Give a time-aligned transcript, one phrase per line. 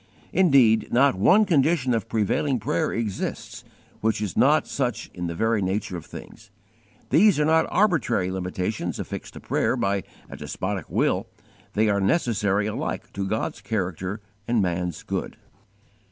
[0.33, 3.63] Indeed not one condition of prevailing prayer exists
[3.99, 6.49] which is not such in the very nature of things.
[7.11, 11.27] These are not arbitrary limitations affixed to prayer by a despotic will;
[11.73, 15.37] they are necessary alike to God's character and man's good.